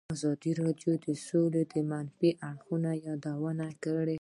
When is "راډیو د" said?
0.61-1.07